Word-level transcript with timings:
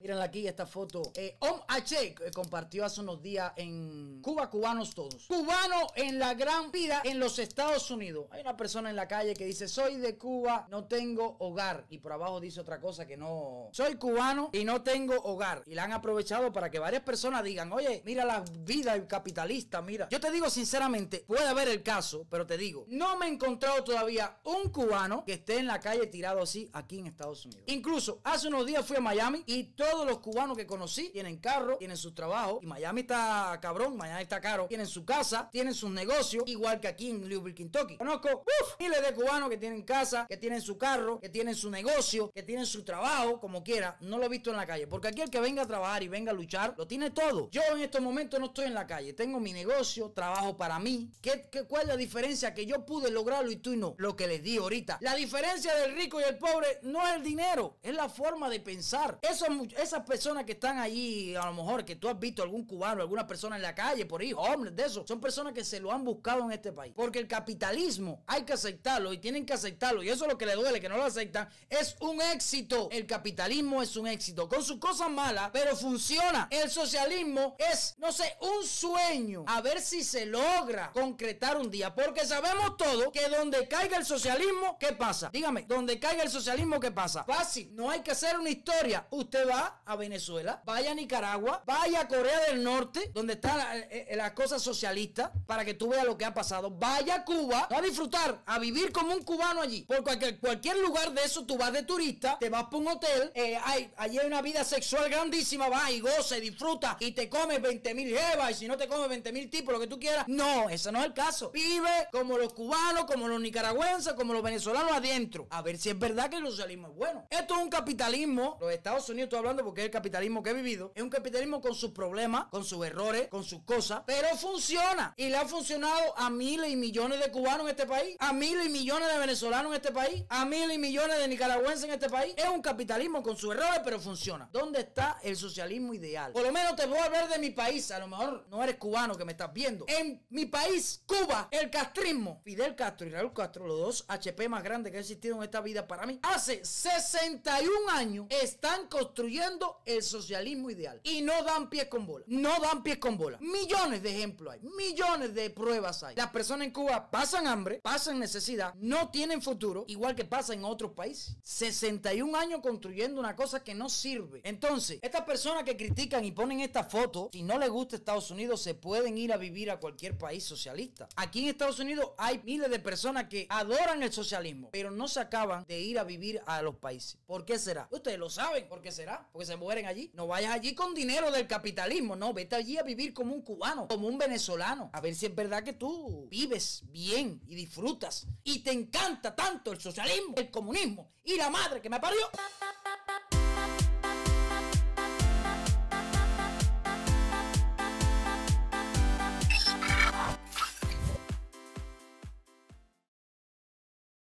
Miren 0.00 0.20
aquí 0.20 0.46
esta 0.46 0.64
foto. 0.64 1.02
Eh, 1.16 1.36
Om 1.40 1.60
H 1.66 1.96
eh, 1.96 2.30
compartió 2.32 2.84
hace 2.84 3.00
unos 3.00 3.20
días 3.20 3.52
en 3.56 4.22
Cuba, 4.22 4.48
cubanos 4.48 4.94
todos. 4.94 5.26
Cubano 5.26 5.88
en 5.96 6.20
la 6.20 6.34
gran 6.34 6.70
vida 6.70 7.02
en 7.04 7.18
los 7.18 7.40
Estados 7.40 7.90
Unidos. 7.90 8.26
Hay 8.30 8.42
una 8.42 8.56
persona 8.56 8.90
en 8.90 8.96
la 8.96 9.08
calle 9.08 9.34
que 9.34 9.44
dice, 9.44 9.66
soy 9.66 9.96
de 9.96 10.16
Cuba, 10.16 10.68
no 10.70 10.84
tengo 10.84 11.36
hogar. 11.40 11.84
Y 11.90 11.98
por 11.98 12.12
abajo 12.12 12.38
dice 12.38 12.60
otra 12.60 12.80
cosa 12.80 13.06
que 13.08 13.16
no... 13.16 13.70
Soy 13.72 13.96
cubano 13.96 14.50
y 14.52 14.64
no 14.64 14.82
tengo 14.82 15.16
hogar. 15.16 15.64
Y 15.66 15.74
la 15.74 15.82
han 15.82 15.92
aprovechado 15.92 16.52
para 16.52 16.70
que 16.70 16.78
varias 16.78 17.02
personas 17.02 17.42
digan, 17.42 17.72
oye, 17.72 18.00
mira 18.04 18.24
la 18.24 18.44
vida 18.60 19.04
capitalista, 19.08 19.82
mira. 19.82 20.08
Yo 20.10 20.20
te 20.20 20.30
digo 20.30 20.48
sinceramente, 20.48 21.24
puede 21.26 21.48
haber 21.48 21.66
el 21.66 21.82
caso, 21.82 22.24
pero 22.30 22.46
te 22.46 22.56
digo, 22.56 22.84
no 22.86 23.16
me 23.16 23.26
he 23.26 23.30
encontrado 23.30 23.82
todavía 23.82 24.38
un 24.44 24.70
cubano 24.70 25.24
que 25.24 25.32
esté 25.34 25.58
en 25.58 25.66
la 25.66 25.80
calle 25.80 26.06
tirado 26.06 26.40
así 26.40 26.70
aquí 26.72 27.00
en 27.00 27.08
Estados 27.08 27.44
Unidos. 27.46 27.64
Incluso 27.66 28.20
hace 28.22 28.46
unos 28.46 28.64
días 28.64 28.86
fui 28.86 28.96
a 28.96 29.00
Miami 29.00 29.42
y 29.44 29.64
todos 29.90 30.06
los 30.06 30.18
cubanos 30.18 30.56
que 30.56 30.66
conocí 30.66 31.10
tienen 31.10 31.38
carro, 31.38 31.76
tienen 31.78 31.96
su 31.96 32.12
trabajo. 32.12 32.60
Y 32.62 32.66
Miami 32.66 33.02
está 33.02 33.58
cabrón, 33.60 33.96
Miami 33.96 34.22
está 34.22 34.40
caro. 34.40 34.66
Tienen 34.66 34.86
su 34.86 35.04
casa, 35.04 35.48
tienen 35.50 35.74
sus 35.74 35.90
negocios, 35.90 36.44
igual 36.46 36.80
que 36.80 36.88
aquí 36.88 37.10
en 37.10 37.28
Louisville, 37.28 37.54
Kentucky. 37.54 37.96
Conozco 37.96 38.44
miles 38.78 39.02
de 39.02 39.14
cubanos 39.14 39.48
que 39.48 39.56
tienen 39.56 39.82
casa, 39.82 40.26
que 40.28 40.36
tienen 40.36 40.60
su 40.60 40.76
carro, 40.76 41.20
que 41.20 41.28
tienen 41.28 41.54
su 41.54 41.70
negocio, 41.70 42.30
que 42.32 42.42
tienen 42.42 42.66
su 42.66 42.84
trabajo, 42.84 43.40
como 43.40 43.62
quiera. 43.62 43.96
No 44.00 44.18
lo 44.18 44.26
he 44.26 44.28
visto 44.28 44.50
en 44.50 44.56
la 44.56 44.66
calle. 44.66 44.86
Porque 44.86 45.08
aquí 45.08 45.22
el 45.22 45.30
que 45.30 45.40
venga 45.40 45.62
a 45.62 45.66
trabajar 45.66 46.02
y 46.02 46.08
venga 46.08 46.32
a 46.32 46.34
luchar, 46.34 46.74
lo 46.76 46.86
tiene 46.86 47.10
todo. 47.10 47.48
Yo 47.50 47.62
en 47.72 47.82
estos 47.82 48.00
momentos 48.00 48.38
no 48.40 48.46
estoy 48.46 48.66
en 48.66 48.74
la 48.74 48.86
calle. 48.86 49.12
Tengo 49.12 49.40
mi 49.40 49.52
negocio, 49.52 50.10
trabajo 50.10 50.56
para 50.56 50.78
mí. 50.78 51.10
¿Qué, 51.20 51.48
cuál 51.68 51.82
es 51.82 51.88
la 51.88 51.96
diferencia? 51.96 52.54
Que 52.54 52.66
yo 52.66 52.84
pude 52.84 53.10
lograrlo 53.10 53.50
y 53.50 53.56
tú 53.56 53.76
no. 53.76 53.94
Lo 53.98 54.16
que 54.16 54.26
les 54.26 54.42
di 54.42 54.58
ahorita. 54.58 54.98
La 55.00 55.14
diferencia 55.14 55.74
del 55.74 55.94
rico 55.94 56.20
y 56.20 56.24
el 56.24 56.38
pobre 56.38 56.78
no 56.82 57.06
es 57.06 57.16
el 57.16 57.22
dinero, 57.22 57.78
es 57.82 57.94
la 57.94 58.08
forma 58.08 58.48
de 58.48 58.60
pensar. 58.60 59.18
Eso, 59.22 59.46
esas 59.78 60.04
personas 60.04 60.44
que 60.44 60.52
están 60.52 60.78
allí, 60.78 61.36
a 61.36 61.46
lo 61.46 61.54
mejor 61.54 61.84
que 61.84 61.96
tú 61.96 62.08
has 62.08 62.18
visto 62.18 62.42
algún 62.42 62.66
cubano, 62.66 63.00
alguna 63.00 63.26
persona 63.26 63.56
en 63.56 63.62
la 63.62 63.74
calle, 63.74 64.06
por 64.06 64.20
ahí, 64.20 64.32
hombres 64.32 64.74
de 64.74 64.84
eso, 64.84 65.04
son 65.06 65.20
personas 65.20 65.52
que 65.52 65.64
se 65.64 65.78
lo 65.78 65.92
han 65.92 66.04
buscado 66.04 66.42
en 66.44 66.52
este 66.52 66.72
país. 66.72 66.92
Porque 66.96 67.18
el 67.18 67.28
capitalismo 67.28 68.22
hay 68.26 68.42
que 68.42 68.52
aceptarlo 68.52 69.12
y 69.12 69.18
tienen 69.18 69.46
que 69.46 69.52
aceptarlo. 69.52 70.02
Y 70.02 70.08
eso 70.08 70.24
es 70.24 70.32
lo 70.32 70.38
que 70.38 70.46
le 70.46 70.54
duele, 70.54 70.80
que 70.80 70.88
no 70.88 70.96
lo 70.96 71.04
aceptan. 71.04 71.48
Es 71.68 71.96
un 72.00 72.20
éxito. 72.20 72.88
El 72.90 73.06
capitalismo 73.06 73.80
es 73.80 73.96
un 73.96 74.08
éxito. 74.08 74.48
Con 74.48 74.62
sus 74.62 74.78
cosas 74.78 75.10
malas, 75.10 75.50
pero 75.52 75.76
funciona. 75.76 76.48
El 76.50 76.70
socialismo 76.70 77.56
es, 77.58 77.94
no 77.98 78.10
sé, 78.10 78.36
un 78.40 78.66
sueño. 78.66 79.44
A 79.46 79.60
ver 79.60 79.80
si 79.80 80.02
se 80.02 80.26
logra 80.26 80.90
concretar 80.92 81.56
un 81.56 81.70
día. 81.70 81.94
Porque 81.94 82.26
sabemos 82.26 82.76
todo 82.76 83.12
que 83.12 83.28
donde 83.28 83.68
caiga 83.68 83.96
el 83.96 84.04
socialismo, 84.04 84.76
¿qué 84.78 84.92
pasa? 84.92 85.30
Dígame, 85.32 85.62
donde 85.62 86.00
caiga 86.00 86.22
el 86.24 86.30
socialismo, 86.30 86.80
¿qué 86.80 86.90
pasa? 86.90 87.24
Fácil. 87.24 87.74
No 87.74 87.90
hay 87.90 88.00
que 88.00 88.10
hacer 88.10 88.38
una 88.38 88.50
historia. 88.50 89.06
Usted 89.10 89.48
va 89.48 89.67
a 89.84 89.96
Venezuela, 89.96 90.62
vaya 90.64 90.92
a 90.92 90.94
Nicaragua, 90.94 91.62
vaya 91.66 92.00
a 92.00 92.08
Corea 92.08 92.40
del 92.48 92.62
Norte, 92.62 93.10
donde 93.14 93.34
está 93.34 93.56
la, 93.56 93.78
eh, 93.78 94.06
eh, 94.10 94.16
la 94.16 94.34
cosa 94.34 94.58
socialista, 94.58 95.32
para 95.46 95.64
que 95.64 95.74
tú 95.74 95.88
veas 95.88 96.04
lo 96.04 96.16
que 96.16 96.24
ha 96.24 96.34
pasado. 96.34 96.70
Vaya 96.70 97.16
a 97.16 97.24
Cuba, 97.24 97.68
a 97.70 97.80
disfrutar, 97.80 98.42
a 98.46 98.58
vivir 98.58 98.92
como 98.92 99.14
un 99.14 99.22
cubano 99.22 99.60
allí. 99.60 99.82
Por 99.82 100.02
cualquier, 100.02 100.38
cualquier 100.38 100.78
lugar 100.78 101.12
de 101.12 101.24
eso, 101.24 101.44
tú 101.44 101.56
vas 101.56 101.72
de 101.72 101.82
turista, 101.82 102.38
te 102.38 102.48
vas 102.48 102.64
por 102.64 102.80
un 102.80 102.88
hotel, 102.88 103.32
eh, 103.34 103.58
hay, 103.64 103.92
allí 103.96 104.18
hay 104.18 104.26
una 104.26 104.42
vida 104.42 104.64
sexual 104.64 105.08
grandísima, 105.08 105.68
vas 105.68 105.90
y 105.90 106.00
goza 106.00 106.38
y 106.38 106.40
disfruta 106.40 106.96
y 107.00 107.12
te 107.12 107.28
comes 107.28 107.60
20 107.60 107.94
mil 107.94 108.16
jevas 108.16 108.50
y 108.50 108.54
si 108.54 108.68
no 108.68 108.76
te 108.76 108.88
comes 108.88 109.08
20 109.08 109.32
mil 109.32 109.50
tipos, 109.50 109.72
lo 109.72 109.80
que 109.80 109.86
tú 109.86 109.98
quieras. 109.98 110.24
No, 110.28 110.68
ese 110.68 110.92
no 110.92 111.00
es 111.00 111.06
el 111.06 111.14
caso. 111.14 111.50
Vive 111.50 112.08
como 112.12 112.38
los 112.38 112.52
cubanos, 112.52 113.04
como 113.04 113.28
los 113.28 113.40
nicaragüenses, 113.40 114.14
como 114.14 114.32
los 114.32 114.42
venezolanos 114.42 114.92
adentro. 114.92 115.46
A 115.50 115.62
ver 115.62 115.78
si 115.78 115.90
es 115.90 115.98
verdad 115.98 116.30
que 116.30 116.36
el 116.36 116.46
socialismo 116.46 116.88
es 116.88 116.94
bueno. 116.94 117.26
Esto 117.30 117.56
es 117.56 117.62
un 117.62 117.70
capitalismo. 117.70 118.58
Los 118.60 118.72
Estados 118.72 119.08
Unidos 119.08 119.26
estoy 119.26 119.38
hablando 119.38 119.57
porque 119.62 119.82
es 119.82 119.86
el 119.86 119.90
capitalismo 119.90 120.42
que 120.42 120.50
he 120.50 120.54
vivido. 120.54 120.92
Es 120.94 121.02
un 121.02 121.10
capitalismo 121.10 121.60
con 121.60 121.74
sus 121.74 121.92
problemas, 121.92 122.46
con 122.50 122.64
sus 122.64 122.84
errores, 122.86 123.28
con 123.28 123.44
sus 123.44 123.62
cosas, 123.62 124.02
pero 124.06 124.28
funciona. 124.36 125.14
Y 125.16 125.28
le 125.28 125.36
ha 125.36 125.46
funcionado 125.46 126.16
a 126.16 126.30
miles 126.30 126.70
y 126.70 126.76
millones 126.76 127.20
de 127.20 127.30
cubanos 127.30 127.62
en 127.62 127.70
este 127.70 127.86
país, 127.86 128.16
a 128.18 128.32
miles 128.32 128.66
y 128.66 128.70
millones 128.70 129.08
de 129.12 129.18
venezolanos 129.18 129.72
en 129.72 129.76
este 129.76 129.92
país, 129.92 130.24
a 130.28 130.44
miles 130.44 130.76
y 130.76 130.78
millones 130.78 131.18
de 131.18 131.28
nicaragüenses 131.28 131.84
en 131.84 131.90
este 131.90 132.08
país. 132.08 132.34
Es 132.36 132.48
un 132.48 132.62
capitalismo 132.62 133.22
con 133.22 133.36
sus 133.36 133.54
errores, 133.54 133.80
pero 133.84 134.00
funciona. 134.00 134.48
¿Dónde 134.52 134.80
está 134.80 135.18
el 135.22 135.36
socialismo 135.36 135.94
ideal? 135.94 136.32
Por 136.32 136.42
lo 136.42 136.52
menos 136.52 136.76
te 136.76 136.86
voy 136.86 136.98
a 136.98 137.04
hablar 137.04 137.28
de 137.28 137.38
mi 137.38 137.50
país. 137.50 137.90
A 137.90 137.98
lo 137.98 138.08
mejor 138.08 138.46
no 138.48 138.62
eres 138.62 138.76
cubano 138.76 139.16
que 139.16 139.24
me 139.24 139.32
estás 139.32 139.52
viendo. 139.52 139.84
En 139.88 140.24
mi 140.30 140.46
país, 140.46 141.02
Cuba, 141.06 141.48
el 141.50 141.70
castrismo. 141.70 142.40
Fidel 142.44 142.74
Castro 142.74 143.06
y 143.06 143.10
Raúl 143.10 143.32
Castro, 143.32 143.66
los 143.66 143.78
dos 143.78 144.04
HP 144.08 144.48
más 144.48 144.62
grandes 144.62 144.90
que 144.90 144.98
han 144.98 145.02
existido 145.02 145.36
en 145.36 145.42
esta 145.42 145.60
vida 145.60 145.86
para 145.86 146.06
mí, 146.06 146.18
hace 146.22 146.64
61 146.64 147.90
años 147.90 148.26
están 148.30 148.86
construyendo 148.88 149.47
el 149.84 150.02
socialismo 150.02 150.70
ideal. 150.70 151.00
Y 151.04 151.22
no 151.22 151.42
dan 151.42 151.70
pies 151.70 151.86
con 151.86 152.06
bola. 152.06 152.24
No 152.28 152.60
dan 152.60 152.82
pies 152.82 152.98
con 152.98 153.16
bola. 153.16 153.38
Millones 153.40 154.02
de 154.02 154.10
ejemplos 154.10 154.54
hay. 154.54 154.60
Millones 154.60 155.34
de 155.34 155.50
pruebas 155.50 156.02
hay. 156.02 156.16
Las 156.16 156.30
personas 156.30 156.66
en 156.66 156.72
Cuba 156.72 157.10
pasan 157.10 157.46
hambre, 157.46 157.80
pasan 157.82 158.18
necesidad, 158.18 158.74
no 158.74 159.10
tienen 159.10 159.42
futuro, 159.42 159.84
igual 159.88 160.14
que 160.14 160.24
pasa 160.24 160.54
en 160.54 160.64
otros 160.64 160.92
países. 160.92 161.36
61 161.42 162.36
años 162.36 162.60
construyendo 162.60 163.20
una 163.20 163.34
cosa 163.34 163.62
que 163.62 163.74
no 163.74 163.88
sirve. 163.88 164.40
Entonces, 164.44 164.98
estas 165.02 165.22
personas 165.22 165.64
que 165.64 165.76
critican 165.76 166.24
y 166.24 166.32
ponen 166.32 166.60
esta 166.60 166.84
foto, 166.84 167.30
si 167.32 167.42
no 167.42 167.58
les 167.58 167.70
gusta 167.70 167.96
Estados 167.96 168.30
Unidos, 168.30 168.62
se 168.62 168.74
pueden 168.74 169.16
ir 169.16 169.32
a 169.32 169.36
vivir 169.36 169.70
a 169.70 169.80
cualquier 169.80 170.18
país 170.18 170.44
socialista. 170.44 171.08
Aquí 171.16 171.42
en 171.42 171.48
Estados 171.48 171.78
Unidos 171.78 172.10
hay 172.18 172.40
miles 172.44 172.70
de 172.70 172.78
personas 172.78 173.28
que 173.28 173.46
adoran 173.48 174.02
el 174.02 174.12
socialismo, 174.12 174.68
pero 174.72 174.90
no 174.90 175.08
se 175.08 175.20
acaban 175.20 175.64
de 175.66 175.80
ir 175.80 175.98
a 175.98 176.04
vivir 176.04 176.40
a 176.46 176.62
los 176.62 176.76
países. 176.76 177.18
¿Por 177.26 177.44
qué 177.44 177.58
será? 177.58 177.88
Ustedes 177.90 178.18
lo 178.18 178.30
saben. 178.30 178.68
¿Por 178.68 178.80
qué 178.80 178.92
será? 178.92 179.27
Porque 179.32 179.46
se 179.46 179.56
mueren 179.56 179.86
allí. 179.86 180.10
No 180.14 180.26
vayas 180.26 180.52
allí 180.52 180.74
con 180.74 180.94
dinero 180.94 181.30
del 181.30 181.46
capitalismo. 181.46 182.16
No, 182.16 182.32
vete 182.32 182.56
allí 182.56 182.78
a 182.78 182.82
vivir 182.82 183.12
como 183.12 183.34
un 183.34 183.42
cubano, 183.42 183.88
como 183.88 184.08
un 184.08 184.18
venezolano. 184.18 184.90
A 184.92 185.00
ver 185.00 185.14
si 185.14 185.26
es 185.26 185.34
verdad 185.34 185.62
que 185.62 185.72
tú 185.72 186.26
vives 186.30 186.82
bien 186.86 187.40
y 187.46 187.54
disfrutas. 187.54 188.26
Y 188.44 188.60
te 188.60 188.72
encanta 188.72 189.34
tanto 189.34 189.72
el 189.72 189.80
socialismo, 189.80 190.34
el 190.36 190.50
comunismo 190.50 191.12
y 191.24 191.36
la 191.36 191.50
madre 191.50 191.80
que 191.80 191.90
me 191.90 192.00
parió. 192.00 192.20